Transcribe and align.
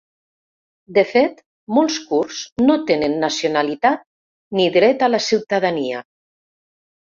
De 0.95 1.03
fet, 1.09 1.43
molts 1.79 1.99
kurds 2.07 2.41
no 2.69 2.79
tenen 2.89 3.15
nacionalitat 3.27 4.03
ni 4.61 4.69
dret 4.81 5.09
a 5.11 5.15
la 5.15 5.23
ciutadania. 5.31 6.05